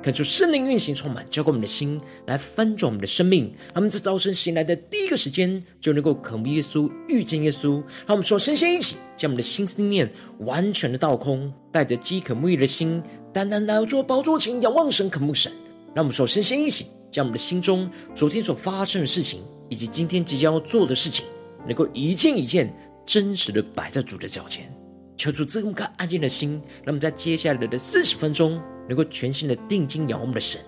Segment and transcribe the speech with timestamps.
[0.00, 3.52] 恳求圣灵运行充满，浇灌我们的心，来翻转我们的生命。
[3.74, 7.82] 他们在早晨醒来的第一个时间，就能够渴慕耶稣、遇见耶稣。
[8.06, 10.08] 让我们说，身先一起将我们的心思念
[10.38, 13.02] 完全的倒空，带着饥渴沐浴的心。
[13.32, 15.50] 单单来到主宝座前，仰望神，渴慕神。
[15.94, 21.26] 让我们说先先一起，将我们的心中昨天所发生的事情，以及今天即将要做的事情，
[21.66, 22.72] 能够一件一件
[23.04, 24.72] 真实的摆在主的脚前，
[25.16, 26.62] 求主赐我们个安静的心。
[26.84, 30.60] 让我们在接下来的四十分钟，能够全心的定睛仰望我们的神，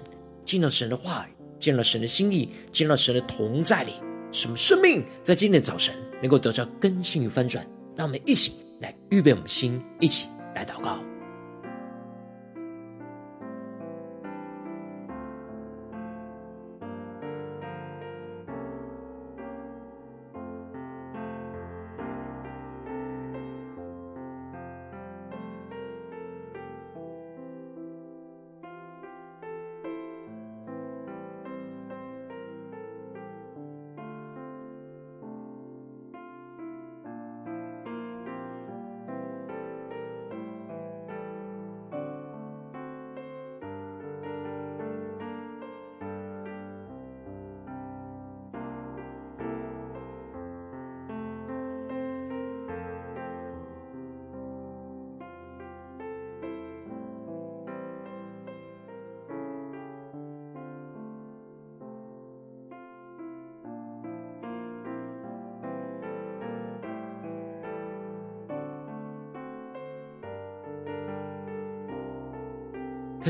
[0.45, 3.95] 进到神的话语，见到神的心意，见到神的同在里，
[4.31, 7.67] 什么生命在今天的早晨能够得到更新与翻转。
[7.97, 11.10] 让我们一起来预备我们的心，一起来祷告。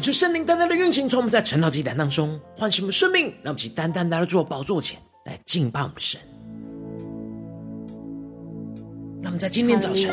[0.00, 6.18] 恳求圣灵单单的运行，从我们在晨祷祭坛当中唤醒我们生命，让我们起单单来到主宝座前来敬拜我们神。
[9.20, 10.10] 让我们在今天早晨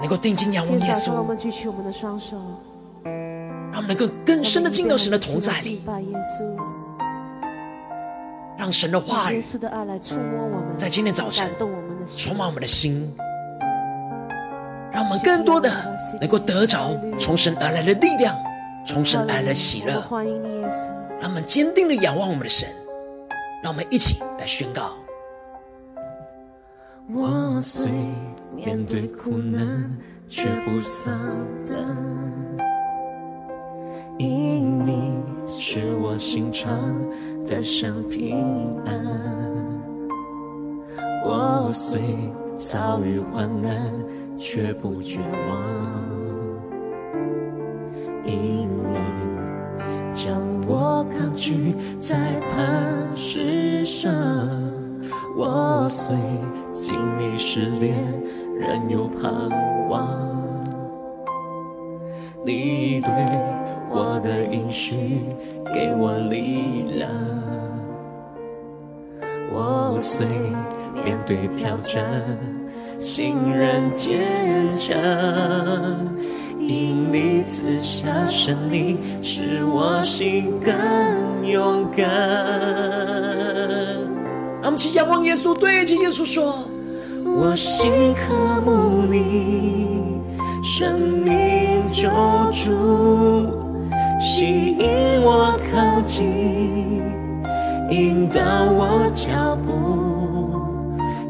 [0.00, 1.12] 能够定睛仰望耶稣。
[1.12, 2.36] 我们举起我们的双手，
[3.70, 5.80] 让我们能够更深的进到神的同在里。
[8.58, 9.40] 让神的话语
[10.76, 11.48] 在今天早晨
[12.16, 13.14] 充满我们的心，
[14.92, 15.72] 让我们更多的
[16.20, 18.36] 能够得着从神而来的力量。
[18.88, 20.02] 从神而来的喜乐，
[21.20, 22.66] 让我们坚定的仰望我们的神，
[23.62, 24.92] 让我们一起来宣告。
[27.14, 27.90] 我虽
[28.56, 29.94] 面对苦难，
[30.26, 31.12] 却不丧
[31.66, 31.76] 胆，
[34.16, 36.74] 因你是我心肠
[37.46, 39.04] 的上平安。
[41.26, 42.00] 我虽
[42.56, 43.92] 遭遇患难，
[44.38, 45.98] 却不绝望。
[48.24, 48.67] 因
[51.38, 52.16] 我高举在
[52.50, 54.12] 磐石上，
[55.36, 56.16] 我虽
[56.72, 57.94] 经历失恋，
[58.58, 59.30] 仍有盼
[59.88, 60.08] 望。
[62.44, 63.10] 你对
[63.88, 65.20] 我的应许
[65.72, 67.08] 给我力量，
[69.52, 70.26] 我虽
[71.04, 72.04] 面对挑战，
[72.98, 74.98] 心仍坚强。
[76.60, 80.74] 因你赐下胜利，使我心更
[81.50, 82.06] 勇敢。
[84.60, 86.58] 让我们起仰望耶稣，对着耶稣说：
[87.24, 90.20] 我心渴慕你，
[90.62, 92.08] 生命救
[92.52, 92.70] 主，
[94.20, 97.02] 吸引我靠近，
[97.90, 98.40] 引导
[98.72, 99.70] 我脚步，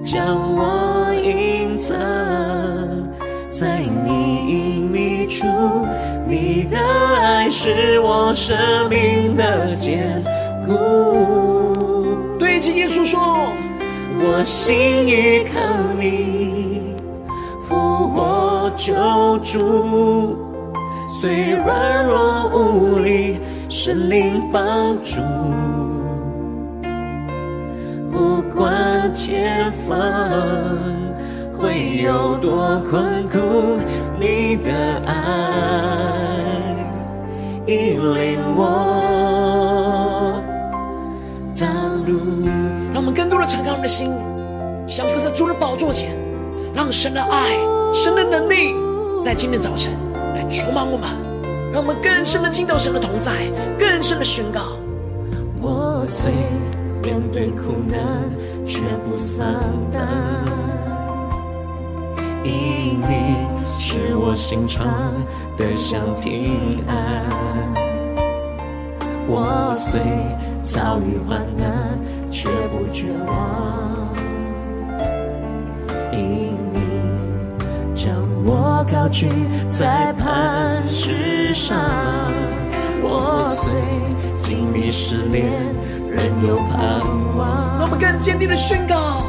[0.02, 1.96] 将我隐藏
[3.48, 4.08] 在你
[4.48, 5.46] 隐秘处，
[6.28, 8.54] 你的爱是我生
[8.90, 10.22] 命的坚
[10.66, 12.36] 固。
[12.38, 13.18] 对着耶稣说，
[14.20, 15.58] 我心依靠
[15.98, 16.94] 你，
[17.58, 17.74] 复
[18.08, 18.92] 活救
[19.38, 20.36] 主，
[21.08, 23.40] 虽软弱无力，
[23.70, 25.22] 神灵帮助，
[28.12, 29.96] 不管前方。
[31.60, 33.80] 会有多困苦，
[34.20, 34.72] 你的
[35.06, 35.14] 爱
[37.66, 40.42] 引领我
[41.56, 41.66] 道
[42.06, 42.18] 路。
[42.92, 44.12] 让我们更多的敞开我们的心，
[44.86, 46.10] 降服在主的宝座前，
[46.74, 47.56] 让神的爱、
[47.92, 48.74] 神的能力
[49.22, 49.92] 在今天早晨
[50.34, 51.08] 来充满我们，
[51.72, 53.32] 让我们更深的进到神的同在，
[53.78, 54.60] 更深的宣告。
[55.60, 56.32] 我虽
[57.02, 58.00] 面对苦难，
[58.66, 59.46] 却不丧
[59.92, 60.08] 胆，
[62.48, 64.86] 因你使我心常
[65.56, 67.28] 得享平安。
[69.26, 70.00] 我虽
[70.64, 71.98] 遭遇患难，
[72.30, 74.08] 却不绝望，
[76.12, 76.80] 因你
[77.94, 78.14] 将
[78.44, 79.28] 我高举
[79.68, 81.78] 在磐石上。
[83.02, 83.70] 我虽
[84.42, 85.44] 经历失恋，
[86.10, 87.00] 仍有盼
[87.36, 87.80] 望。
[87.82, 89.22] 我们更坚定的宣告：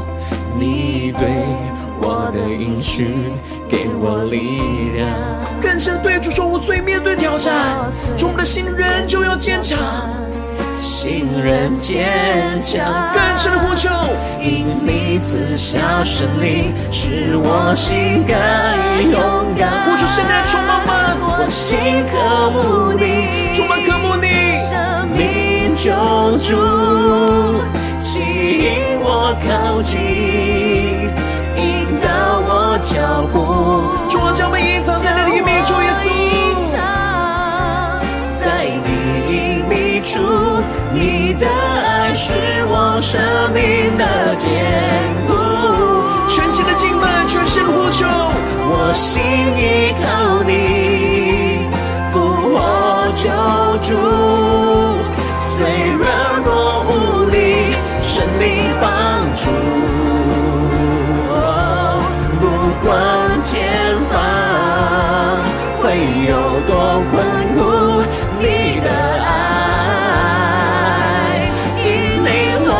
[0.58, 1.44] 你对
[2.00, 3.32] 我的应许，
[3.68, 5.08] 给我力量。
[5.60, 7.52] 更深对主说：我最面对挑战，
[8.16, 9.78] 主我们的信任就要坚强，
[10.80, 13.12] 信任坚强。
[13.12, 13.88] 更深的呼求，
[14.40, 18.34] 因你赐下神灵，使我心更
[19.10, 19.84] 勇敢。
[19.84, 21.78] 呼求圣灵充满我，我心
[22.10, 24.28] 渴慕你，充满渴慕你。
[25.16, 25.90] 命救
[26.38, 26.56] 主，
[27.98, 30.79] 吸引我靠近，
[32.90, 33.38] 脚步。
[34.08, 36.04] 主啊，将我们隐藏在你的隐秘处，耶稣。
[38.42, 38.88] 在你
[39.30, 40.18] 隐秘处，
[40.92, 42.32] 你的爱是
[42.66, 43.20] 我生
[43.54, 44.50] 命的坚
[45.28, 45.30] 固。
[46.28, 49.22] 全新的敬拜，全新的呼求，我心
[49.56, 51.70] 依靠你，
[52.10, 52.18] 复
[52.50, 52.58] 活
[53.14, 53.30] 救
[53.86, 53.88] 主。
[55.54, 55.62] 虽
[55.94, 56.02] 软
[56.44, 56.90] 弱无
[57.30, 58.84] 力，圣灵帮
[59.36, 59.89] 助。
[62.90, 63.06] 不管
[63.44, 64.18] 前方
[65.80, 65.94] 会
[66.26, 66.34] 有
[66.66, 66.74] 多
[67.12, 67.22] 困
[67.54, 68.02] 苦，
[68.40, 68.90] 你的
[69.24, 69.30] 爱
[71.78, 71.86] 引
[72.24, 72.28] 领
[72.66, 72.74] 我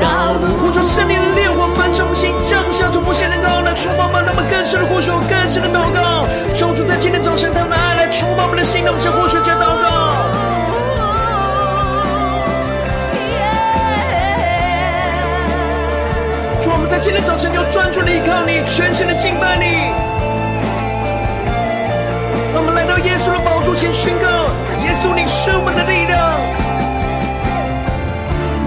[0.00, 0.42] 道路。
[0.58, 4.20] 呼求圣灵的烈火焚烧我们心，降下突破线的高来触摸吗？
[4.26, 9.38] 那么更深的呼求，更深的祷告，求主在今天早晨，他们的爱来触摸我们的心，让我们向呼求
[18.62, 19.92] 你，全心的敬拜你。
[22.54, 24.26] 让我们来到耶稣的宝座前宣告：
[24.84, 26.20] 耶稣，你是我们的力量，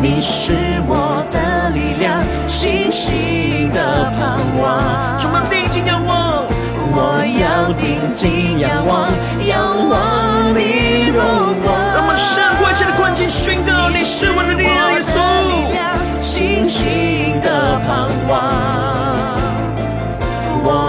[0.01, 0.53] 你是
[0.88, 5.18] 我的力量，信心的盼望。
[5.18, 6.44] 主，我们定睛仰望，
[6.92, 9.09] 我要定睛仰望，
[9.45, 11.21] 仰望你荣
[11.63, 11.75] 光。
[11.94, 15.15] 让我们胜过一切的困境，宣告你是我的力量，耶稣。
[16.21, 19.25] 信心的盼望，我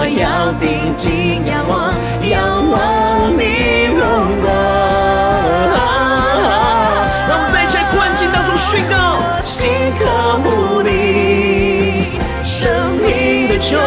[0.08, 1.92] 要定睛仰望，
[2.22, 3.98] 仰望你荣
[4.40, 4.46] 光。
[7.28, 13.78] 让我们在一切困境当中宣告，心渴慕你，生命的救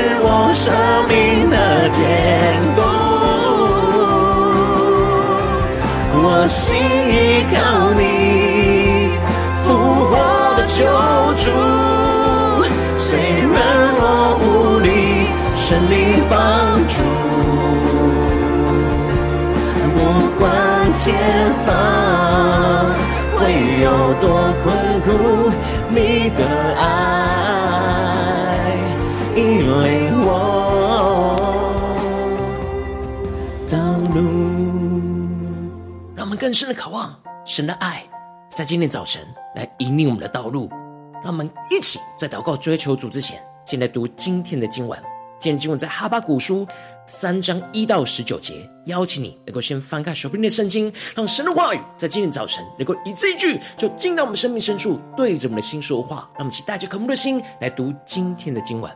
[0.00, 0.72] 是我生
[1.08, 1.56] 命的
[1.90, 2.00] 坚
[2.74, 2.80] 固，
[6.22, 7.54] 我心依靠
[7.92, 8.00] 你，
[9.62, 9.66] 复
[10.08, 10.12] 活
[10.56, 10.78] 的救
[11.36, 11.44] 主，
[12.96, 13.04] 虽
[13.52, 13.54] 然
[14.00, 14.02] 我
[14.40, 14.44] 无
[14.80, 14.88] 力，
[15.54, 15.94] 圣灵
[16.30, 16.32] 帮
[16.86, 16.96] 助，
[19.96, 19.98] 不
[20.38, 20.42] 管
[20.96, 21.04] 前
[21.66, 21.68] 方
[23.36, 23.38] 会
[23.82, 23.86] 有
[24.18, 24.24] 多
[24.64, 24.66] 困
[25.04, 25.08] 苦，
[25.90, 26.40] 你的
[26.78, 27.59] 爱。
[29.70, 31.36] 引领我
[33.70, 33.78] 道
[34.12, 34.20] 路，
[36.16, 38.02] 让我们更深的渴望神的爱，
[38.52, 39.22] 在今天早晨
[39.54, 40.68] 来引领我们的道路。
[41.22, 45.00] 让我们一起在祷告追求主之前，先来读今天的经文。
[45.38, 46.66] 今天经文在哈巴谷书
[47.06, 48.68] 三章一到十九节。
[48.86, 56.28] 邀请你能够先翻开手边的圣经，让神的话语在今天早晨能够一字一句，就进到我们生命深处，对着我们的心说话。
[56.34, 58.90] 让我们一起带着渴慕的心来读今天的经文。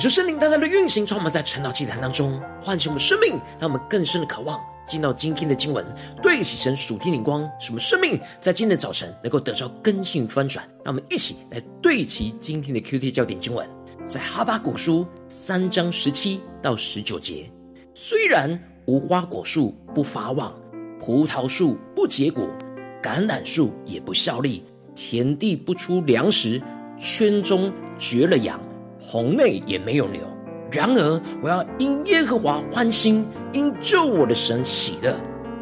[0.00, 5.84] 求圣灵大大的运行，充满在晨祷祭坛当中唤醒我们生命，让我们更深的渴望进到今天的经文，
[6.22, 10.66] 对齐神属天灵光，使我们生命在今天的早晨能够得到更新翻转。
[10.82, 13.68] 让我们一起来对齐今天的 QT 焦点经文，
[14.08, 17.52] 在哈巴谷书三章十七到十九节。
[17.94, 20.50] 虽然无花果树不发旺，
[20.98, 22.48] 葡萄树不结果，
[23.02, 24.64] 橄榄树也不效力，
[24.94, 26.58] 田地不出粮食，
[26.98, 28.58] 圈中绝了羊。
[29.10, 30.20] 棚内也没有牛，
[30.70, 35.16] 然而我要因耶和华欢心，因救我的神喜乐。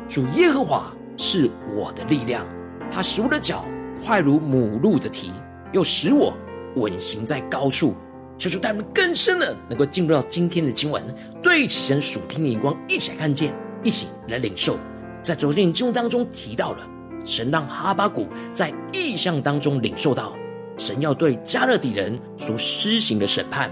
[0.07, 2.45] 主耶和华是我的力量，
[2.91, 3.65] 他使我的脚
[4.05, 5.33] 快如母鹿的蹄，
[5.73, 6.35] 又使我
[6.77, 7.95] 稳行在高处。
[8.37, 11.03] 求主带我们更深的能够进入到今天的经文，
[11.43, 14.77] 对起神属天的眼光，一起来看见，一起来领受。
[15.23, 16.87] 在昨天的经文当中提到了，
[17.25, 20.35] 神让哈巴谷在异象当中领受到。
[20.79, 23.71] 神要对迦勒底人所施行的审判，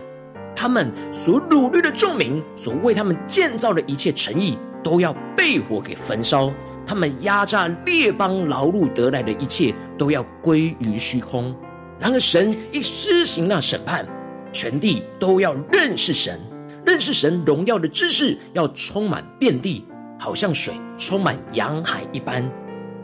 [0.55, 6.53] 他们所掳掠的众民，所为他们建造的一切城邑，都要被火给焚烧。
[6.87, 11.55] 他们压榨列邦劳碌得来的一切，都要归于虚空。
[11.99, 14.07] 然而，神一施行那审判，
[14.53, 16.39] 全地都要认识神，
[16.85, 19.85] 认识神荣耀的知识要充满遍地，
[20.19, 22.49] 好像水充满洋海一般。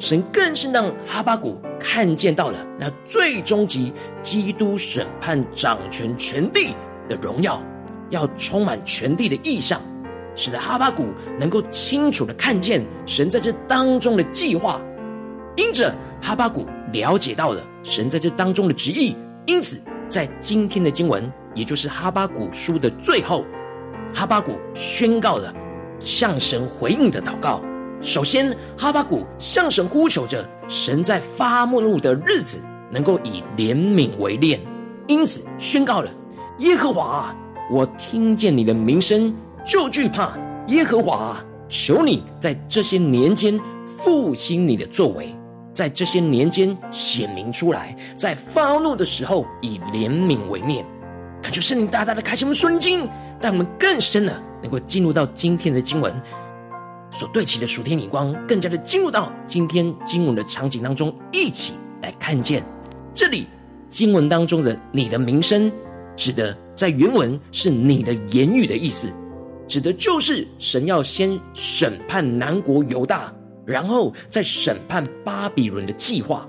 [0.03, 6.75] 神更是让哈巴谷看见到了那最终极基督审判掌权全地
[7.09, 7.63] 的荣耀，
[8.11, 9.81] 要充满全地的意象，
[10.35, 14.83] 使得哈巴谷能够清楚的看见神在这当中的计划。
[15.55, 19.15] 因着哈巴谷了解到了神在这当中的旨意，
[19.47, 19.81] 因此
[20.11, 23.45] 在今天的经文，也就是哈巴谷书的最后，
[24.13, 25.55] 哈巴谷宣告了
[26.01, 27.63] 向神回应的祷告。
[28.03, 34.61] 首先，哈巴谷向神呼求着，神在发怒的日子能够以怜悯为念，
[35.07, 36.11] 因此宣告了：
[36.59, 37.33] 耶和华，
[37.71, 39.33] 我听见你的名声
[39.65, 40.37] 就惧怕。
[40.67, 41.37] 耶和华，
[41.69, 45.33] 求你在这些年间复兴你的作为，
[45.73, 50.85] 在这些年间显明出来，在发怒的时候以怜悯为念。
[51.41, 53.09] 恳求圣灵大大的开启我们顺经，
[53.41, 56.13] 让我们更深的能够进入到今天的经文。
[57.13, 62.65] 所对齐的属天眼光，更加的进入到今天经文的场景当中，一起来看见
[63.15, 63.47] 这里
[63.91, 65.71] 经文当中的“你的名声”，
[66.17, 69.09] 指的在原文是你的言语的意思，
[69.69, 73.33] 指的就是神要先审判南国犹大，
[73.67, 76.49] 然后再审判巴比伦的计划。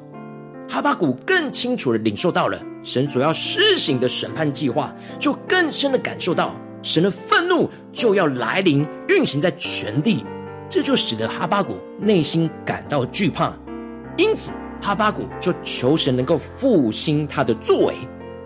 [0.69, 10.23] 哈巴谷更清楚的领受到了神所要施行的审判计划，就更深的感受到神的愤怒就要来临，运行在全地。
[10.73, 13.53] 这就使得哈巴谷内心感到惧怕，
[14.17, 14.51] 因此
[14.81, 17.93] 哈巴谷就求神能够复兴他的作为。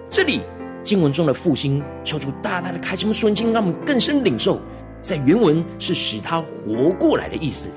[0.10, 0.41] 这里
[0.84, 4.60] 经文中的复兴，求主大大的开启我们顺经，让我们更深领受，
[5.01, 7.69] 在原文是使他活过来的意思，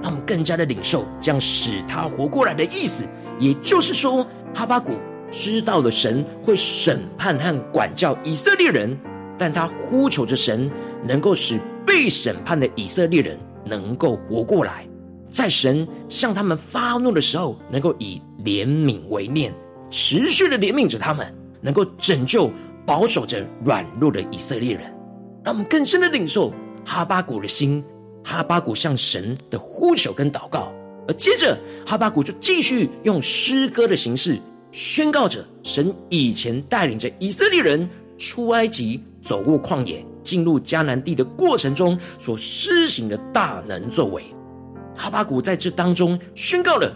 [0.00, 3.04] 让我们更加的领受这样使他活过来的意思。
[3.40, 4.92] 也就是说，哈巴谷
[5.32, 8.96] 知道了神会审判和管教以色列人，
[9.36, 10.70] 但他呼求着神
[11.02, 13.36] 能够使被审判的以色列人。
[13.64, 14.88] 能够活过来，
[15.30, 19.52] 在神向他们发怒的时候，能够以怜悯为念，
[19.90, 22.50] 持续的怜悯着他们，能够拯救、
[22.86, 24.82] 保守着软弱的以色列人，
[25.44, 26.52] 让我们更深的领受
[26.84, 27.84] 哈巴谷的心。
[28.22, 30.70] 哈巴谷向神的呼求跟祷告，
[31.08, 34.38] 而接着哈巴谷就继续用诗歌的形式
[34.72, 37.88] 宣告着神以前带领着以色列人
[38.18, 40.04] 出埃及，走过旷野。
[40.22, 44.22] 进入迦南地的过程中所施行的大能作为，
[44.96, 46.94] 哈巴谷在这当中宣告了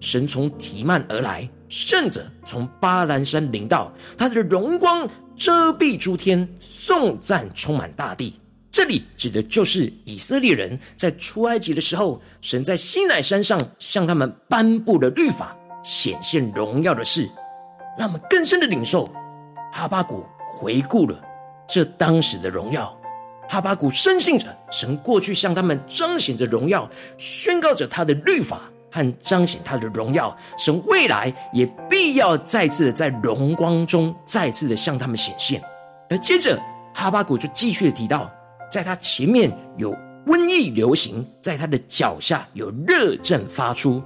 [0.00, 8.34] 神从提幔而来，圣者从巴兰山临到，他的荣光遮蔽诸天，颂赞充满大地。
[8.70, 17.28] 这里指的就是以色列人在出埃及的时候，神在西乃山上向他们颁布了律法，显现荣耀的事，
[17.96, 19.08] 让我们更深的领受。
[19.72, 21.16] 哈巴谷回顾了。
[21.66, 22.96] 这当时的荣耀，
[23.48, 30.36] 哈巴谷深信着神过去向他们彰显着荣耀，宣告着他的律法和彰显他的荣耀。
[30.58, 35.62] 神未来也必要再次的在荣光中再次的向他们显现。
[36.10, 36.60] 而接着，
[36.92, 38.30] 哈巴谷就继续的提到，
[38.70, 44.02] 在他前面有瘟疫流行，在他的脚下有热症发出。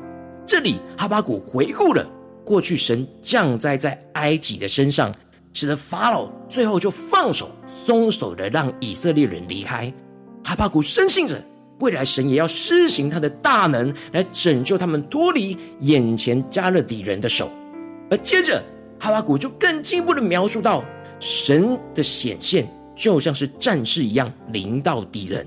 [0.46, 2.06] 这里，哈巴谷回顾了
[2.44, 5.12] 过去神降灾在埃及的身上。
[5.52, 9.92] 使得法老最后就放手松手的让以色列人离开。
[10.44, 11.42] 哈巴谷深信着
[11.80, 17.50] 未来神也要施行他的大能来拯救他们脱离眼前迦勒底人的手。
[18.10, 18.62] 而接着
[18.98, 20.84] 哈巴谷就更进一步的描述到
[21.20, 25.46] 神的显现就像是战士一样临到敌人，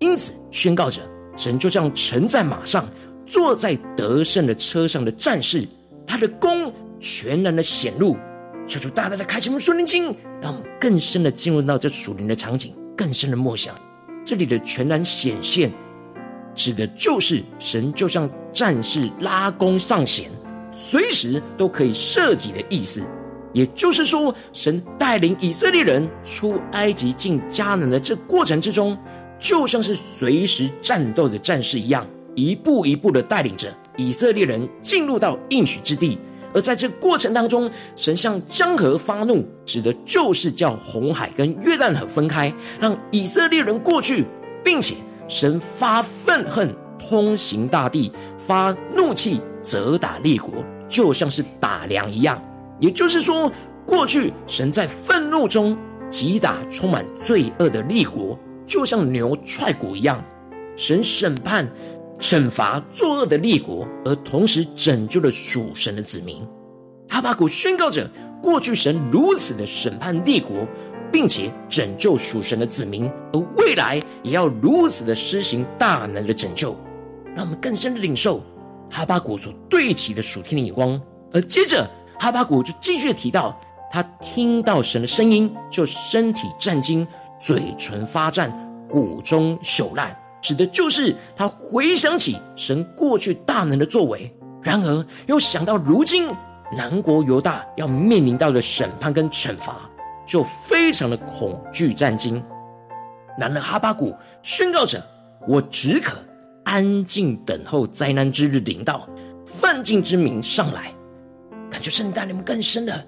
[0.00, 1.00] 因此宣告着
[1.36, 2.88] 神就像乘在马上、
[3.24, 5.66] 坐在得胜的车上的战士，
[6.06, 8.16] 他的功全然的显露。
[8.66, 10.06] 求主大大的开启我们属灵经，
[10.40, 13.74] 让我们更深的进入到这属灵的场景，更深的默想。
[14.24, 15.70] 这里的全然显现，
[16.54, 20.30] 指的就是神就像战士拉弓上弦，
[20.72, 23.02] 随时都可以射击的意思。
[23.52, 28.98] 也就是说，神带领以色列人出埃及进迦南的这过程之中，
[29.38, 32.04] 就像是随时战斗的战士一样，
[32.34, 36.18] 一步一步的带领着以色列人进入到应许之地。
[36.54, 44.24] 而在这过程当中，神向江河发怒，指的就是叫红海跟约旦河分开，让以色列人过去，
[44.62, 44.94] 并且
[45.26, 52.40] 神发愤恨，通行大地，发怒气，责打列国，就像是打粮一样。
[52.78, 53.50] 也就是说，
[53.84, 55.76] 过去神在愤怒中
[56.08, 60.24] 击打充满罪恶的列国，就像牛踹骨一样，
[60.76, 61.68] 神审判。
[62.24, 66.42] 惩罚作恶的列国，而同时拯救了属神的子民。
[67.06, 68.10] 哈巴谷宣告着：
[68.42, 70.66] 过去神如此的审判列国，
[71.12, 76.74] 并且拯救属神的子民，而未来也要如此的施行大能的拯救。
[77.36, 78.42] 让我们更深的领受
[78.90, 80.98] 哈巴谷所对齐的属天的眼光。
[81.30, 81.86] 而接着，
[82.18, 83.54] 哈巴谷就继续提到，
[83.92, 87.06] 他听到神的声音，就身体战惊，
[87.38, 88.50] 嘴唇发颤，
[88.88, 90.18] 骨中朽烂。
[90.44, 94.30] 指的就是他回想起神过去大能的作为，
[94.62, 96.28] 然而又想到如今
[96.76, 99.88] 南国犹大要面临到的审判跟惩罚，
[100.26, 102.44] 就非常的恐惧战惊。
[103.38, 105.02] 然而哈巴谷宣告着
[105.48, 106.18] ：“我只可
[106.62, 109.08] 安静等候灾难之日临到，
[109.46, 110.92] 犯境之民上来。”
[111.72, 113.02] 感觉圣带你们更深的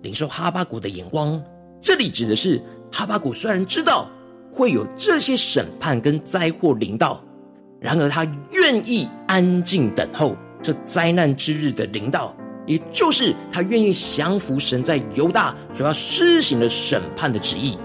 [0.00, 1.38] 领受哈巴谷的眼光。
[1.82, 4.08] 这里指的是哈巴谷虽然知道。
[4.58, 7.22] 会有这些审判跟灾祸临到，
[7.78, 12.34] 然而他愿意安静等候这灾难之日的临到，
[12.66, 17.78] 也就是他愿意降服神在犹大所要施行的审判的旨意。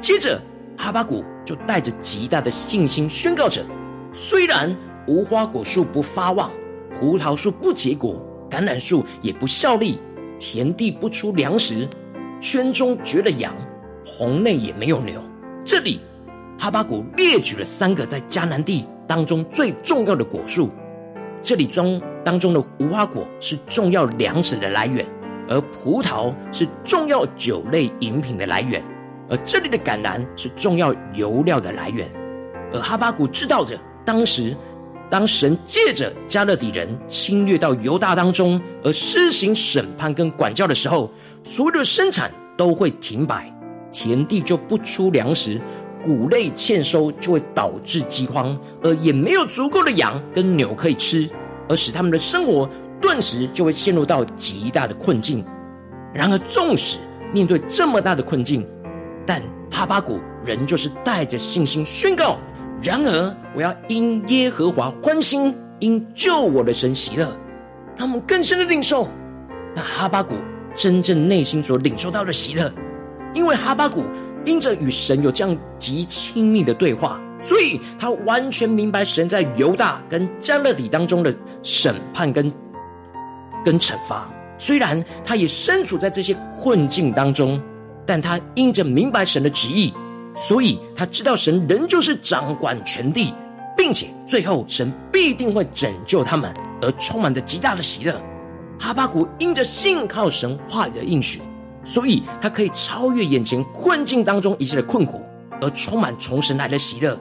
[0.00, 0.40] 接着，
[0.78, 3.64] 哈巴谷就带着极大的信心宣告着：
[4.12, 4.72] 虽然
[5.08, 6.48] 无花果树不发旺，
[6.94, 9.98] 葡萄树不结果，橄榄树也不效力，
[10.38, 11.88] 田地不出粮食，
[12.40, 13.52] 圈中绝了羊，
[14.04, 15.20] 棚内也没有牛。
[15.64, 16.00] 这里，
[16.62, 20.70] 哈巴谷列举了三个在迦南地当中最重要的果树。
[21.42, 25.04] 这里中当中的无花果是重要粮食的来源，
[25.48, 28.80] 而葡萄是重要酒类饮品的来源，
[29.28, 32.08] 而这里的橄榄是重要油料的来源。
[32.72, 34.56] 而哈巴谷知道着，当时
[35.10, 41.10] 当神借着迦勒底人侵略到犹大当中，而施行审判跟管教的时候，
[41.42, 43.52] 所有的生产都会停摆。
[43.94, 45.60] 田地就不出粮食，
[46.02, 51.28] 谷类欠收就会导致饥荒，而也没有足够的羊跟牛可以吃，
[51.68, 52.68] 而使他们的生活
[53.00, 55.44] 顿时就会陷入到极大的困境。
[56.12, 56.98] 然而，纵使
[57.32, 58.66] 面对这么大的困境，
[59.24, 62.36] 但哈巴谷仍旧是带着信心宣告：
[62.82, 67.26] 然而，我要因耶和华欢心，因救我的神喜乐。
[67.96, 69.08] 他们更深的领受
[69.74, 70.34] 那哈巴谷
[70.74, 72.72] 真正内心所领受到的喜乐。
[73.34, 74.04] 因为哈巴谷
[74.44, 82.52] 因着与神有这样极亲密的对话，所以他完全明白神在犹大跟迦勒底当中的审判跟
[83.64, 84.28] 跟惩罚。
[84.58, 87.60] 虽然他也身处在这些困境当中，
[88.06, 89.92] 但他因着明白神的旨意，
[90.36, 93.34] 所以他知道神仍旧是掌管全地，
[93.76, 98.20] 并且最后神必定会拯救他们，而充满着极大的喜乐。
[98.78, 101.40] 哈巴谷因着信靠神话语的应许。
[101.84, 105.20] 所以，他可以超越眼前困境当中一切的困苦，
[105.60, 107.18] 而充满从神来的喜乐。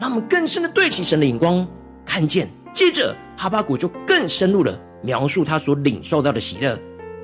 [0.00, 1.66] 让我们更深的对齐神的眼光，
[2.04, 2.48] 看见。
[2.72, 6.78] 接着，哈巴谷就更深入了描述他所领受到的喜乐，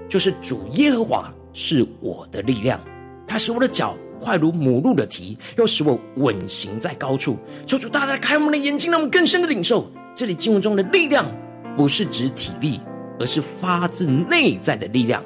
[0.08, 2.80] 就是主耶和华是我的力量，
[3.24, 7.38] 他使我的脚快如母鹿的蹄，又使我稳行在高处。
[7.64, 11.24] 求主大大开我们的眼睛，让我们更深的领受这里经文中的力量，
[11.76, 12.80] 不是指体力，
[13.20, 15.22] 而是发自内在的力量。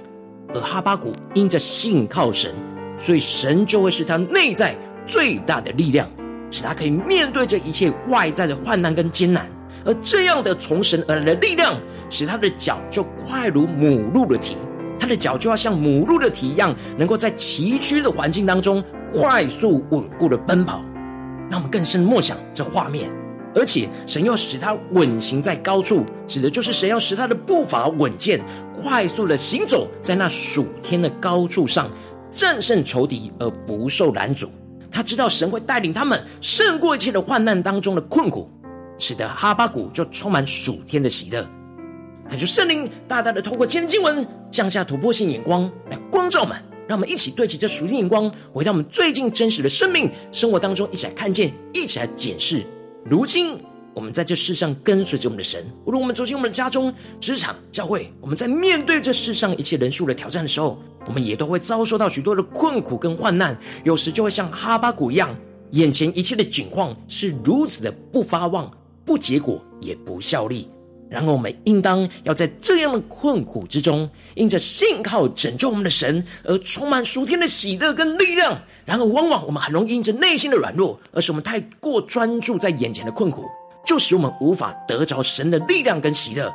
[0.55, 2.55] 而哈巴谷因着信靠神，
[2.99, 6.09] 所以神就会是他内在最大的力量，
[6.51, 9.47] 使他可以面对这一切外在的患难跟艰难。
[9.85, 11.79] 而这样的从神而来的力量，
[12.11, 14.57] 使他的脚就快如母鹿的蹄，
[14.99, 18.83] 他的脚就要像母鹿的蹄一样，能够在崎岖的环境当中
[19.13, 20.83] 快速稳固的奔跑。
[21.51, 23.11] 让我们更深默想这画面。
[23.59, 28.41] 而且神要使他稳行在高处，指的就是神要使他的步伐稳健，
[28.81, 31.91] 快速的行走在那属天的高处上，
[32.31, 34.49] 战胜仇敌而不受拦阻。
[34.93, 38.49] 他知道神会带领他们胜过一切的患难当中的困苦，
[38.97, 41.45] 使得哈巴谷就充满属天的喜乐。
[42.31, 52.65] 他就圣灵大大的透过今天经文降下突破性眼光来光照我们，让我们一起对齐这属天眼光，回到我们最近真实的生命生活当中，一起来看见，一起来检视。
[53.05, 53.59] 如今
[53.95, 65.35] 我们在这世上跟随着我们的神，无论我们走进我们的家中、职场、教会，我们在面对这世上一切人数的挑战的时候，我们也都会遭受到许多的困苦跟患难，有时就会像哈巴谷一样，
[65.73, 68.71] 眼前一切的景况是如此的不发望、
[69.05, 70.69] 不结果、也不效力。
[71.11, 78.61] 然而，我们应当要在这样的困苦之中，因着信靠拯救我们的神，而充满属天的喜乐跟力量。
[78.85, 83.47] 然而，往往我们很容易因着内心的软弱，而使我们太过专注在眼前的困苦，
[83.87, 86.53] 就使我们无法得着神的力量跟喜乐。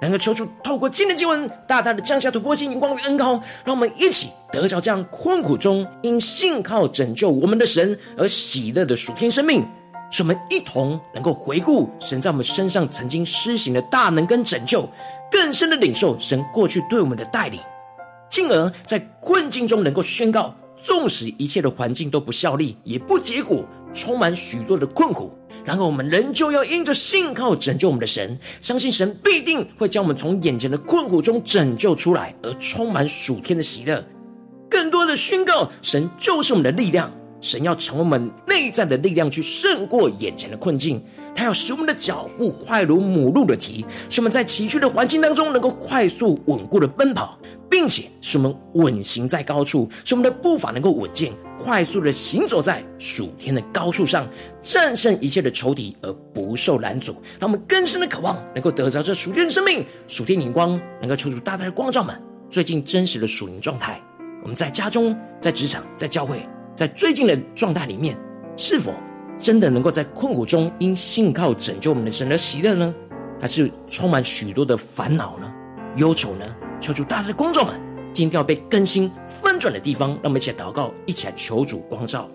[0.00, 3.32] 然而，求主透过今天的经文，大大的降下突破性光与恩膏，
[3.66, 9.62] 让我们一起得着这样困苦中因信靠拯救我们的神而喜乐的属天生命。
[10.10, 14.88] 使我们一同能够回顾神在我们身上曾经施行的大能跟拯救，
[15.30, 17.60] 更深的领受神过去对我们的带领，
[18.28, 25.32] 进而在困境中能够宣告：纵使一切的环境都不效力，也不结果，充满许多的困苦，
[25.64, 34.04] 然后我们仍旧要因着信靠拯救我们的神，相信神必定会将我们从眼前的困苦中拯救出来，而充满属天的喜乐。
[34.68, 37.12] 更多的宣告：神就是我们的力量。
[37.40, 41.02] 神要成为我们内在的力量，去胜过眼前的困境。
[41.34, 47.38] 他要使我们的脚步快如母鹿的蹄，使我们在崎岖的环境当中能够快速稳固的奔跑，
[47.70, 54.28] 并且使我们稳行在高处，使我们的步伐能够稳健，快速的行走在属天的高处上，
[54.60, 57.12] 战胜一切的仇敌而不受拦阻。
[57.38, 63.98] 让我们更深的渴望，能够得着这属天的生命、属天灵光，能够求主大大的光照们最近真实的属灵状态。
[64.42, 66.44] 我们在家中、在职场、在教会。
[66.80, 68.16] 在最近的状态里面，
[68.56, 68.90] 是否
[69.38, 72.94] 真的能够在困苦中因信靠拯救我们的神而喜乐呢？
[73.38, 75.52] 还是充满许多的烦恼呢？
[75.96, 76.46] 忧愁呢？
[76.80, 77.78] 求主大家的工众们，
[78.14, 82.26] 今天要被更新翻转的地方，让我们一起来祷告，一起来求主光照。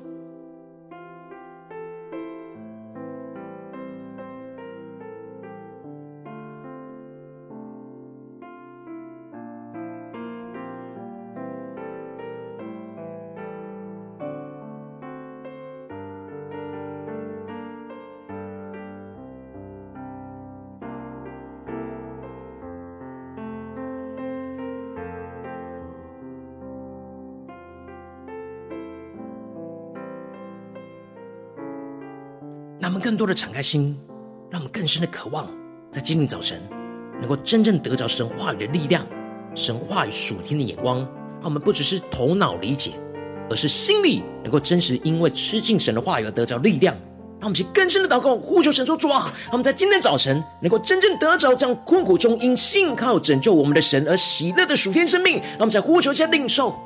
[32.85, 33.97] 让我们更多的敞开心，
[34.51, 35.49] 让我们更深的渴望，
[35.91, 36.61] 在今天早晨
[37.19, 39.03] 能够真正得着神话语的力量，
[39.55, 42.91] 神话语属天的眼光，让我们不只是头脑理解，
[43.49, 46.95] 而是心里能够真实因为吃进神的话语而得着力量。
[47.39, 55.37] 让我们去更深的祷告，呼求神说主啊，让我们在今天早晨能够真正得着这样困苦中因信靠拯救我们的神而喜乐的属天生命。
[55.37, 56.79] 让我们在呼求下领受。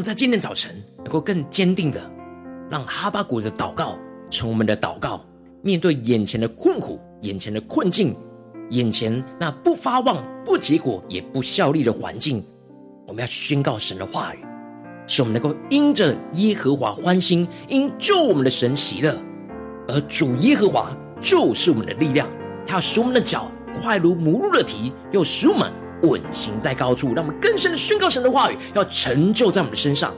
[0.00, 2.00] 们在今天早晨能够更坚定的，
[2.70, 3.98] 让哈巴谷的祷告
[4.30, 5.20] 成我们的祷告。
[5.60, 8.16] 面对眼前的困苦、眼前的困境、
[8.70, 12.42] 眼前那不发旺、不结果也不效力的环境，
[13.06, 14.38] 我们要宣告神的话语，
[15.06, 19.14] 使我们能够因着耶和华欢心，因救我们的神喜乐。
[19.86, 22.26] 而主耶和华就是我们的力量，
[22.66, 23.50] 他要使我们的脚
[23.82, 25.70] 快如母鹿的蹄，又使我们。
[26.02, 30.12] 稳行在高处，让我们更深的宣告神的话语，要成就在我们的身上。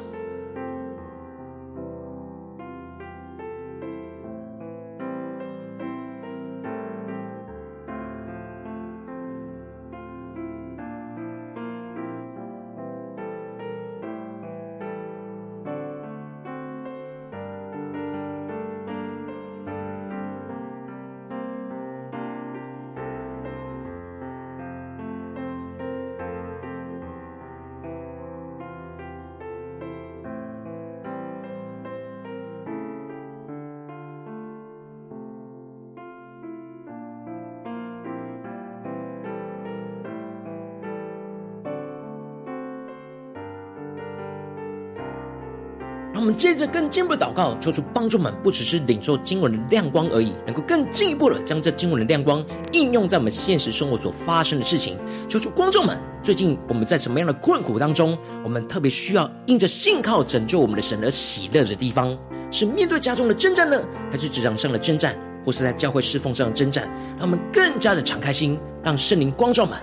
[46.32, 52.42] 们接着更进一步的祷告，求主帮助们，不只是领受经文的亮光而已，能够更进一步的将这经文的亮光
[52.72, 54.96] 应用在我们现实生活所发生的事情。
[55.28, 58.16] 求主观众们，最近我们在什么样的困苦当中？
[58.42, 62.16] 我们特别需要因着信靠拯救我们的神而喜乐的地方，
[62.50, 63.78] 是面对家中的征战呢，
[64.10, 65.14] 还是职场上的征战，
[65.44, 66.88] 或是在教会侍奉上的征战？
[67.18, 69.78] 让我们更加的敞开心，让圣灵光照们。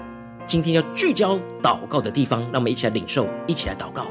[0.47, 4.07] 今天要聚焦祷告的地方，让我们一起来领受，一起来祷告。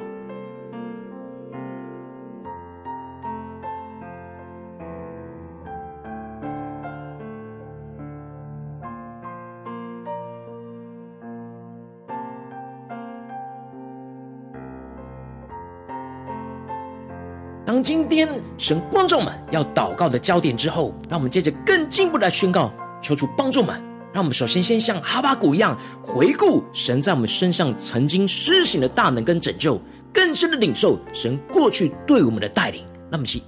[17.82, 23.82] 今天神观众们要祷告的焦点之后，让我们接着更进一步来宣告，求主帮助们。
[24.10, 29.78] 让我们首先先像哈巴谷一样，回顾神在我们身上曾经施行的大能跟拯救，
[30.12, 32.84] 更深的领受神过去对我们的带领。
[33.10, 33.42] 那么，一起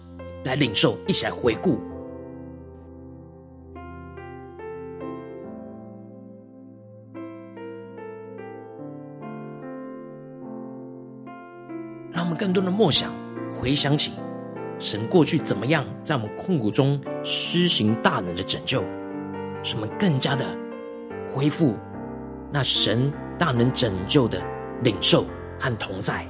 [0.45, 1.81] 来领受，一起来回顾，
[12.13, 13.20] 让我们更多的默想。
[13.61, 14.13] 回想起
[14.79, 18.83] 神过去怎么样在我们困苦中施行大能的拯救，
[19.63, 20.47] 使我们更加的
[21.31, 21.77] 恢复
[22.51, 24.43] 那神大能拯救的
[24.83, 25.27] 领受
[25.59, 26.27] 和同在。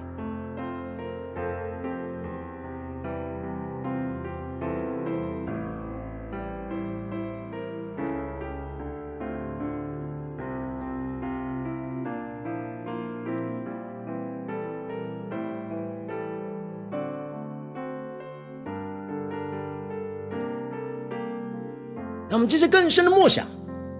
[22.30, 23.44] 让我们接着更深的默想，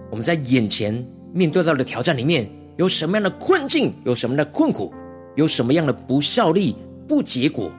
[0.09, 4.93] 我们在眼前面对到的挑战里面，有什么样的困境，有什么样的困苦，
[5.35, 6.73] 有什么样的不效力、
[7.09, 7.69] 不结果、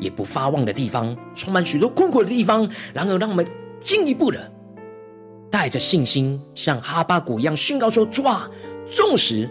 [0.00, 2.66] 也不发旺的地方，充满许多困苦的地方。
[2.94, 3.46] 然而，让我们
[3.80, 4.50] 进一步的
[5.50, 8.50] 带着信心，像哈巴谷一样宣告说：“抓，
[8.86, 9.46] 纵使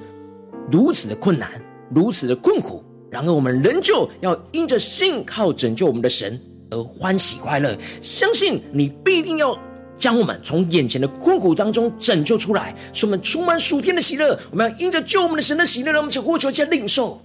[0.71, 1.51] 如此的困难，
[1.93, 6.41] 如此的困苦，然而我们仍旧要因着信靠拯救我们的神
[6.71, 9.55] 而欢喜快乐，相信你必定要。”
[9.97, 14.39] 将我们从眼前的困苦当中拯救出来，使我们充满属天的喜乐。
[14.51, 17.21] 我们要因着救我们的神的喜乐，让我们去呼求，去领受。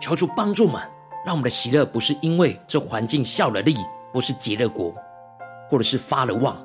[0.00, 0.80] 求主帮助们，
[1.26, 3.76] 让我们的喜乐不是因为这环境效了力，
[4.10, 4.94] 不是结了果。
[5.68, 6.56] 或者是发了旺，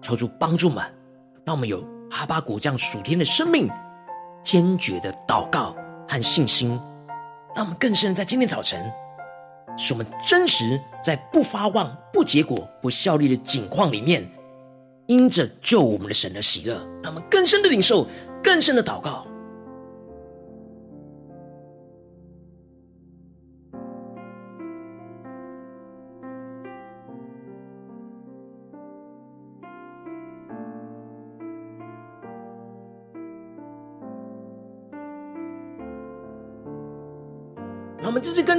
[0.00, 0.84] 求主帮助们，
[1.44, 3.70] 让我们有哈巴谷这样属天的生命，
[4.42, 5.74] 坚决的祷告
[6.08, 6.70] 和信心，
[7.54, 8.84] 让我们更深的在今天早晨，
[9.76, 14.30] 使我们真实在不发旺、不结果、不效力的境况里面，
[15.06, 18.06] 因着救我们的神的喜乐，让我们更深的领受，
[18.42, 19.26] 更深的祷告。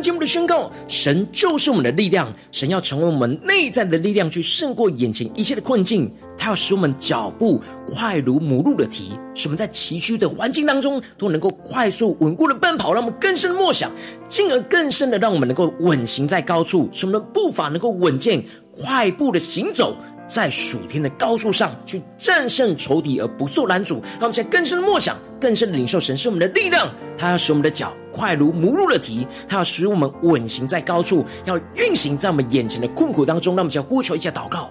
[0.03, 6.13] 节目的宣告，神就是我们的力量，神要成为我们内在的力量，去胜过眼前一切的困境。
[6.35, 12.91] 他要使我们脚步快如母鹿的蹄，使我们在崎岖的环境当中都能够快速稳固的奔跑。
[12.91, 13.89] 让我们更深的默想，
[14.27, 19.95] 进而更深的让我们能够稳行在高处，使我们的步伐能够稳健，快步的行走。
[20.27, 26.89] 在暑天的高处上去战胜仇敌而不做拦阻，让我们在更深的默想、更深的领受神是我们的力量。
[27.17, 33.55] 他要使我们的脚快如母鹿的蹄，他要使我们稳行在高处，要运行在我们眼前的困苦当中。
[33.55, 34.69] 让我们先呼求一下祷告。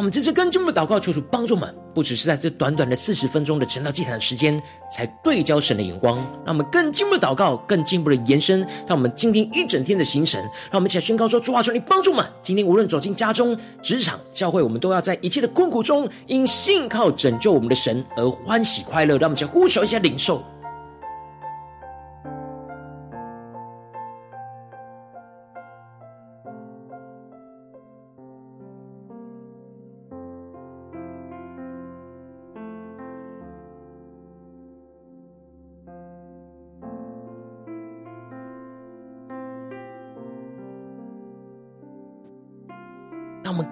[0.00, 4.58] 让我们这次更进一步的祷告，求主帮助我们，不只是在这短短的四十分钟的晨祷祭坛的时间，
[4.90, 6.16] 才对焦神的眼光。
[6.46, 19.18] 让我们更进一步的祷告，更进一步的延伸，让我们今天一整天的行程，让我们一起来宣告说：主啊，求你帮助我们，今天无论走进家中、职场、教会，我们都要在一切的困苦中，因信靠拯救我们的神而欢喜快乐。
[19.18, 20.42] 让我们一起呼求一下领受。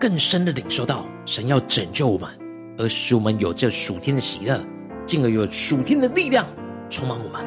[0.09, 2.27] 更深的领受到神要拯救我们，
[2.79, 4.59] 而使我们有着属天的喜乐，
[5.05, 6.47] 进而有属天的力量
[6.89, 7.47] 充满我们。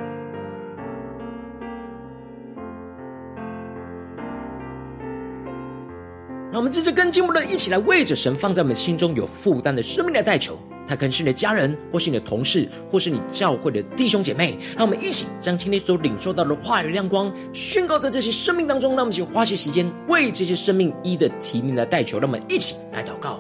[6.51, 10.55] 那我们这次跟进一步的一起来为着神放在我们心中有负担的生命来代求。
[10.87, 14.57] 他可能是你的家人，或是你的同事，或是你教会的弟兄姐妹。
[14.75, 18.95] 让我们一起将今天所领受到的话语亮光宣告在这些生命当中。
[18.95, 22.19] 让我们一起花些时间为这些生命一的提名来代求。
[22.19, 23.39] 让我们一起来祷告。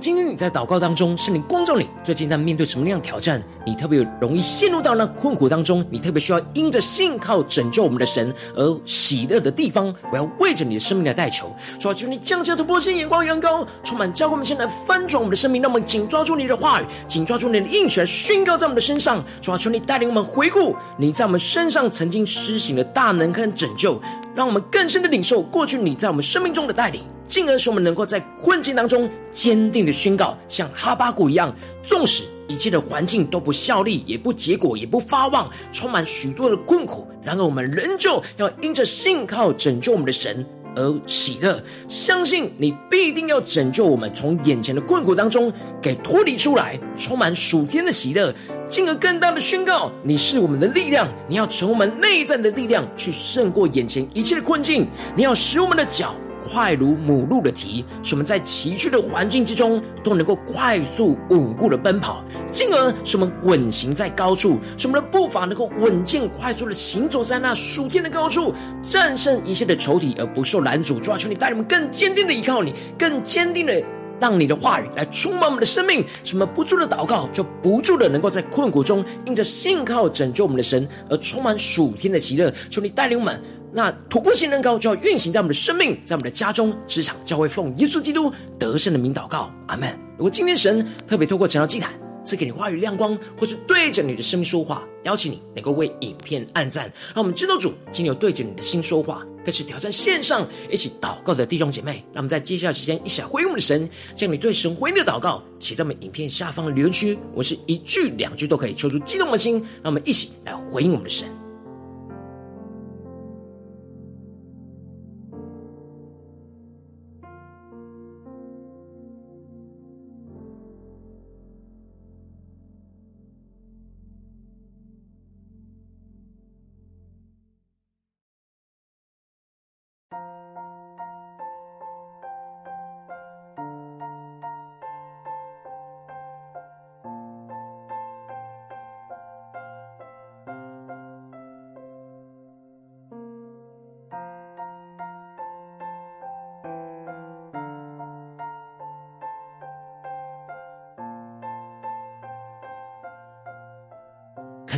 [0.00, 3.42] 今天你在祷告当中，圣灵光照你，最近在面对什么样的挑战？
[3.66, 24.00] 你特别容易陷入到那困苦当中，你特别需要因着信靠拯救我们的神而喜乐的地方，我要为着你的生命来代求，说求你降下突破性眼光，阳高，充满教会，我们先来翻转我们的生命，让我们紧抓住你的话语，紧抓住你的应许宣告在我们的身上，说求你带领我们回顾你在我们身上曾经施行的大能跟拯救，
[24.34, 27.02] 让我们更深的领受过去你在我们生命中的带领。
[27.30, 48.34] 进而使我们能够在困境当中坚定的宣告，像哈巴谷一样，纵使一切的环境都不效力，也不结果，也不发旺，充满许多的困苦，然而我们仍旧要因着信靠拯救我们的神而喜乐，相信你必定要拯救我们从眼前的困苦当中给脱离出来，充满属天的喜乐，
[48.66, 56.12] 进而更大的宣告，你是我们的力量，你要成为我们内在的力量，去胜过眼前一切的困境，你要使我们的脚。
[56.40, 70.98] 快如母鹿的蹄，使我们在崎岖的环境之中都能够快速稳固的奔跑，进而使我们稳行在高处，使我们的步伐能够稳健快速的行走在那属天的高处，战胜一切的仇敌而不受拦阻。
[70.98, 73.82] 主啊，求你带领我们更坚定的依靠你，更坚定的
[74.18, 82.52] 让你的话语来充满我们的生命，使我们不住的祷告，就不住的能够在困苦中因着信靠拯救我们的神而充满属天的喜乐。
[82.68, 83.40] 求你带领我们。
[83.72, 89.88] 那突破性能高就要运行在我们的生命，在我们的家中、职场、教会，奉耶稣基督得胜的名祷告，阿门。
[90.16, 91.92] 如果今天神特别透过晨祷祭坛
[92.24, 102.04] 赐给你话语亮光，或是对着你的生命说话，邀请你能够为影片按赞，让我们知道主今天有对着你的心说话，更是挑战线上一起祷告的弟兄姐妹。
[102.12, 111.39] 让我们在接下来时间一起来回应我们的神，将你对神回应的祷告写在我们影片下方的留言区，我是一句两句都可以，求出激动的心，让我们一起来回应我们的神。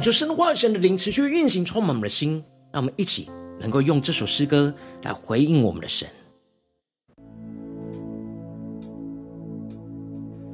[0.03, 2.43] 求神的话语、神的灵持续运行，充满我们的心，
[2.73, 3.31] 让我们一起
[3.61, 6.09] 能够用这首诗歌来回应我们的神。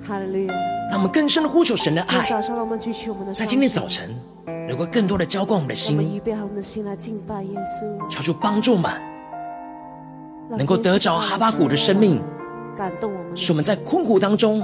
[0.06, 0.54] 哈利路亚！
[0.90, 2.28] 让我们更深的呼求神的爱。
[2.28, 4.14] 早上，让我们举起我们的，在今天早晨，
[4.68, 5.96] 能够更多的浇灌我们的心。
[5.96, 8.10] 我们预备好我们的心来敬拜耶稣。
[8.10, 8.92] 求主帮助我们，
[10.50, 12.22] 能够得着哈巴谷的生命，
[12.76, 14.62] 感动我们，使我们在困苦当中，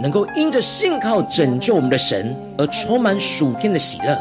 [0.00, 4.18] 能够因着信靠拯救我们的神而充满属天的喜乐。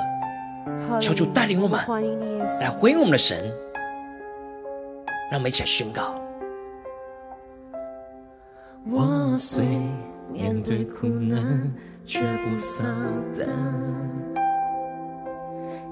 [1.00, 1.80] 求主带领我们
[2.62, 3.38] 来回应我们的神，
[5.32, 6.16] 让我们一起来宣告。
[8.90, 9.64] 我虽
[10.32, 11.74] 面对苦难，
[12.06, 12.86] 却不丧
[13.38, 13.48] 胆，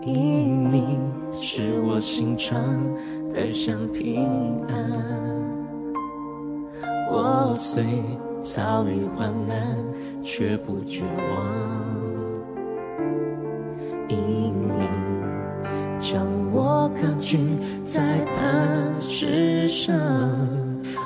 [0.05, 0.99] 因你
[1.41, 2.61] 使我心肠
[3.33, 4.75] 得享平安。
[7.09, 7.83] 我虽
[8.41, 9.77] 遭遇患难，
[10.23, 11.45] 却不绝望，
[14.09, 14.87] 因你
[15.97, 17.37] 将我高举
[17.85, 19.95] 在磐石上。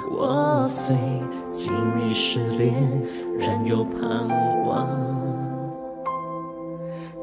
[0.09, 0.95] 我虽
[1.51, 2.73] 经历失恋，
[3.37, 4.27] 仍有盼
[4.65, 4.87] 望。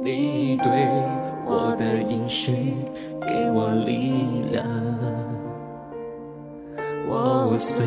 [0.02, 0.66] 你对
[1.46, 2.74] 我的应许
[3.20, 4.64] 给我力量。
[7.08, 7.78] 我虽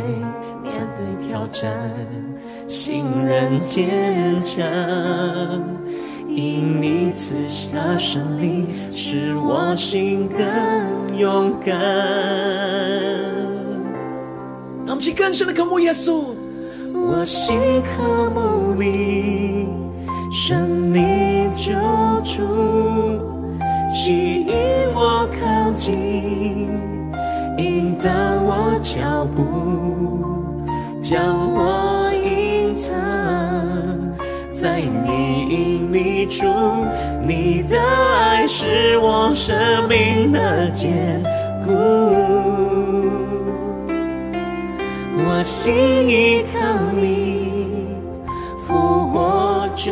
[0.63, 1.71] 面对挑战，
[2.67, 4.63] 心仍坚强。
[6.27, 11.73] 因你赐下胜利，使我心更勇敢。
[14.85, 16.33] 让我们去更深的渴慕耶稣，
[16.93, 19.69] 我心渴慕你，
[20.29, 21.71] 神你救
[22.23, 22.43] 主，
[23.87, 24.53] 吸引
[24.93, 26.67] 我靠近，
[28.05, 29.41] 引导我脚步，
[31.01, 31.19] 将
[31.55, 32.93] 我隐藏
[34.51, 36.45] 在你隐秘处，
[37.25, 39.57] 你的爱是我生
[39.89, 41.19] 命的坚
[41.65, 41.71] 固。
[45.27, 45.73] 我心
[46.07, 46.59] 依靠
[46.95, 47.87] 你，
[48.67, 49.91] 复活救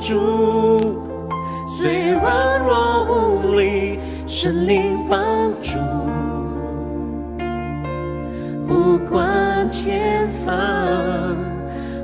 [0.00, 0.80] 主，
[1.68, 5.51] 虽软弱无力，神灵帮
[9.72, 11.34] 前方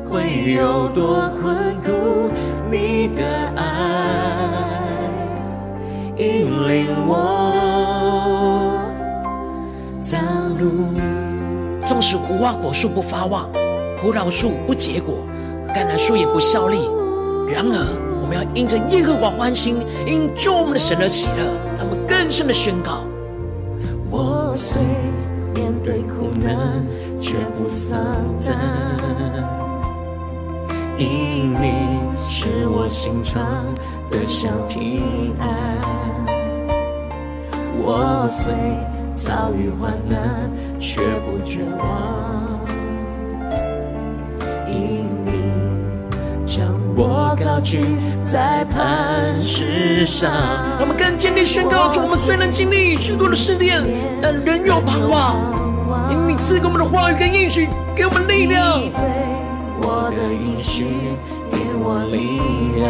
[0.08, 2.30] 会有多困苦，
[2.70, 3.22] 你的
[3.56, 3.62] 爱
[6.16, 8.80] 引领我
[10.10, 10.18] 道
[10.58, 10.94] 路。
[11.86, 13.50] 纵使无花果树不发旺，
[14.00, 15.16] 葡萄树不结果，
[15.74, 16.78] 橄榄树也不效力。
[17.52, 17.86] 然而，
[18.22, 21.44] 我们要因着耶和华欢心，因救我们的神而喜乐。
[21.76, 23.04] 让我们更深的宣告：
[24.10, 24.80] 我虽
[25.54, 26.82] 面对苦难，
[27.30, 27.98] 却不丧
[28.42, 28.56] 胆，
[30.96, 33.44] 因你是我心常
[34.10, 35.76] 得享平安。
[37.82, 38.54] 我虽
[39.14, 40.50] 遭遇患难，
[40.80, 42.66] 却不绝望，
[44.66, 46.64] 因你将
[46.96, 47.82] 我高举
[48.24, 50.32] 在磐石上。
[50.78, 53.84] 让我们更坚定宣告：主，我们虽然经历许多的试炼，
[54.22, 55.67] 但仍有盼望。
[56.10, 58.78] 因你赐给我们的话语跟应许，给我们力量。
[58.80, 59.00] 你对
[59.82, 60.86] 我的应许，
[61.50, 62.40] 给我力
[62.78, 62.86] 量。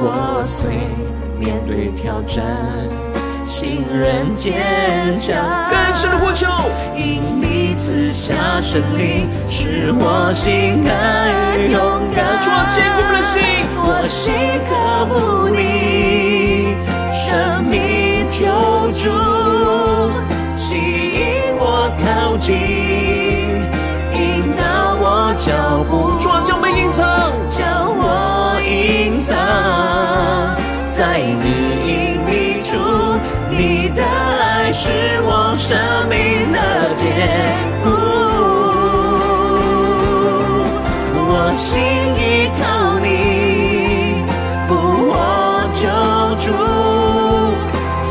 [0.00, 0.70] 我虽
[1.38, 2.44] 面对挑战。
[3.44, 5.36] 心仍坚强，
[5.68, 6.46] 更深的呼求，
[6.96, 10.90] 因你赐下神灵，使我心更
[11.70, 11.78] 勇
[12.16, 12.40] 敢。
[12.40, 13.42] 主啊，坚固我们的心，
[13.84, 14.32] 我心
[14.66, 14.72] 渴
[15.12, 16.74] 慕你，
[17.12, 18.46] 生命救
[18.96, 19.10] 主，
[22.04, 22.54] 靠近，
[24.12, 24.62] 引导
[25.00, 25.50] 我脚
[25.88, 26.18] 步。
[26.20, 27.62] 主啊，将我隐藏，将
[27.96, 29.34] 我隐藏
[30.92, 31.48] 在你
[31.88, 32.76] 隐秘处。
[33.50, 34.90] 你的爱是
[35.22, 35.76] 我生
[36.10, 36.58] 命的
[36.94, 37.04] 坚
[37.82, 37.88] 固，
[41.16, 41.80] 我心
[42.18, 42.62] 依靠
[42.98, 43.06] 你，
[44.68, 44.70] 扶
[45.08, 45.12] 我
[45.80, 45.82] 救
[46.44, 46.52] 主，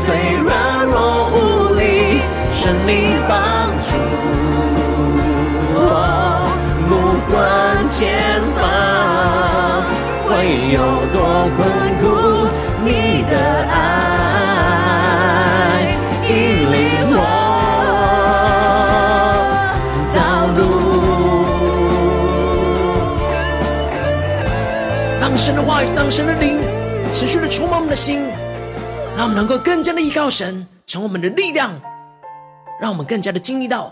[0.00, 0.04] 虽
[0.42, 0.50] 软
[0.86, 0.94] 弱
[1.30, 1.36] 无
[1.74, 1.82] 力，
[2.50, 2.92] 圣灵
[3.28, 3.32] 帮
[8.04, 8.60] 前方
[10.28, 10.28] 会
[10.72, 10.78] 有
[11.10, 11.16] 多
[11.56, 11.58] 困
[12.00, 12.04] 苦，
[12.84, 13.32] 你的
[13.70, 13.74] 爱
[16.28, 16.32] 引
[16.70, 16.76] 领
[17.16, 17.20] 我
[20.14, 20.18] 道
[20.54, 20.60] 路。
[25.18, 25.24] 让。
[25.34, 26.60] 神的话语，当神的灵
[27.12, 28.22] 持续的充满我们的心，
[29.16, 31.72] 让我们能够更加的依靠神，成我们的力量，
[32.78, 33.90] 让我们更加的经历到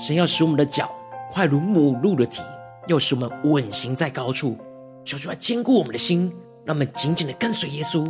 [0.00, 0.90] 神要使我们的脚
[1.32, 2.42] 快如母鹿的蹄，
[2.86, 4.56] 又使我们稳行在高处，
[5.04, 6.32] 求主来坚固我们的心，
[6.64, 8.04] 让我们紧紧的跟随耶稣。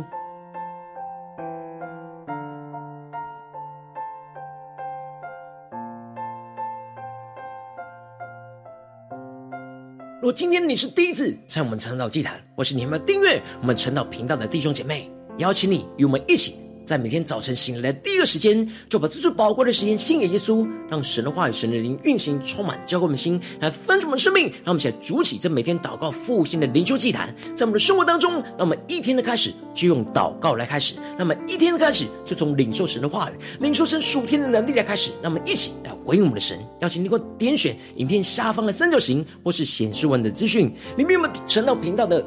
[10.19, 16.66] 如果今天你是第一次在我们传道祭坛，或是你还没有订阅我们传道频道的弟兄姐妹，邀请你与我们一起。
[16.87, 24.45] 在每天早晨醒来的第一个时间，就把这最宝贵的时间献给耶稣，让神的话语、神的灵运行，充满浇灌我们的心，来分足我们生命。
[24.63, 35.11] 让我们一起来筑起这每天祷告复兴的灵修祭坛，在我们的生活当中，让我们一天的开始就用祷告来开始，那么一天的开始就从领受神的话语、领受神属天的能力来开始。
[35.21, 36.57] 让我们一起来回应我们的神。
[36.79, 42.25] 邀请你给我点选影片下方的三角形，或是显示文的资讯里面有我们传道频道的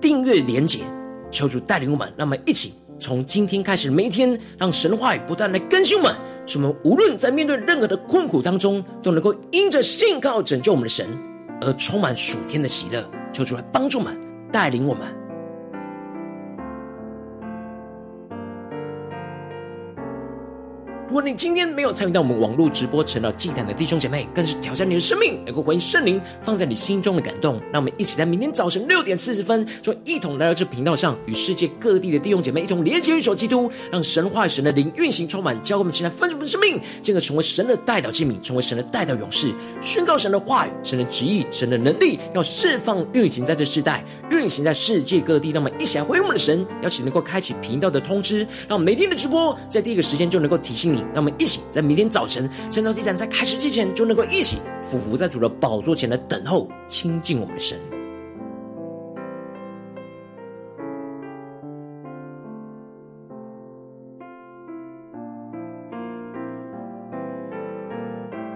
[0.00, 0.80] 订阅连结，
[1.30, 2.72] 求主带领我们，让我们一起。
[2.98, 6.14] 从今天开始，每一天，让神的话语不断来更新我们，
[6.46, 11.06] 使我们无论在面对任何的困苦当中，都能够因着信靠拯救我们的神，
[11.60, 13.04] 而充满属天的喜乐。
[13.32, 14.18] 求主来帮助我们，
[14.52, 15.23] 带领我们。
[21.14, 27.60] 如果你今天没有参与到我们网络直播成了祭坛的弟兄姐妹，更是挑战你的生命，能够回应圣灵放在你心中的感动。
[27.72, 45.52] 让我们一起在明天早晨六点四十分，就一同来到这频道上，与世界各地的弟兄姐妹一同连接、一所基督，让神话神的灵运行充满，教会我们起来分盛我们的生命，进而成为神的代祷器皿，成为神的代祷勇士，宣告神的话语、神的旨意、神的能力，要释放运行在这世代，运行在世界各地。
[45.52, 51.03] 让我们一起来回应我们的神，邀请能够开启频道的通知，让每天的直播在第一个时间就能够提醒你。
[51.12, 57.78] 让我们一起在明天早晨圣道祭坛在开始之前，就能够一起俯伏在主的宝座前来等候亲近我们的神。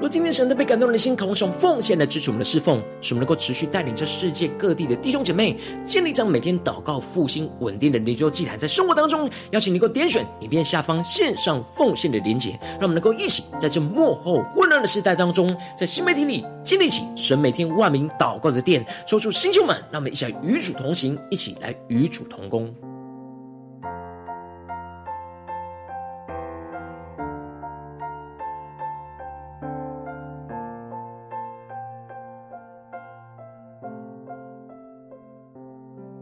[0.09, 5.55] 今天神特别感动人的心，渴望用奉献来支持我们的侍奉，使我们能够持续带领着世界各地的弟兄姐妹
[5.85, 22.75] 建立这样每天祷告复兴稳定的灵修祭坛，在生活当中，邀请你能够点选影片下方线上奉献的连结，让我们能够一起在这幕后混乱的时代当中，在新媒体里建立起神每天万名祷告的殿，抽出新秀们，让我们一起来与主同行，一起来与主同工。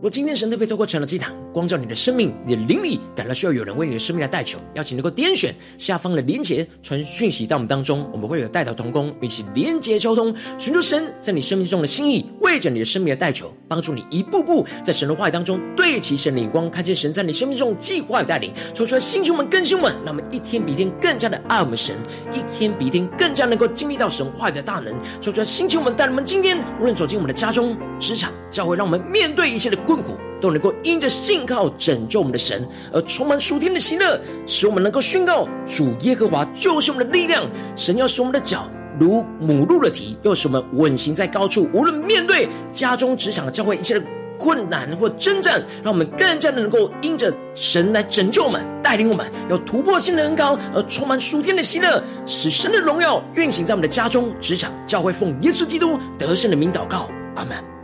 [0.06, 21.96] 我今天神特别透过成了祭坛，光照你的生命，你的灵里感到需要有人为你的生命来代求，邀请能够点选下方的连结，传讯息到我们当中，我们会有代祷同工，一起连结交通，寻求神在你生命中的心意，为着你的生命的代求，帮助你一步步在神的话语当中对齐神的眼光，看见神在你生命中计划与带领，说出来星球们更新们，让我们一天比一天更加的爱我们神，
[22.32, 29.95] 一天比一天更加能够经历到神话语的大能，说出来星球们带领们今天无论走进我们的家中、职场、教会，让我们面对一切的困。
[29.96, 37.42] 痛苦都能够因着信靠拯救我们的神而充满属天的喜乐，使我们能够宣告主耶和华就是我们的力量。
[37.74, 38.68] 神要使我们的脚
[39.00, 41.66] 如母鹿的蹄，又使我们稳行在高处。
[41.72, 44.04] 无论面对家中、职场、教会一切的
[44.38, 55.10] 困难或征战，让我们更加的能够因着神来拯救我们、带领我们，要突破性的恩膏而充满属天的喜乐，使神的荣耀运行在我们的家中、职场、教会。
[55.10, 57.75] 奉耶稣基督得胜的名祷告，阿门。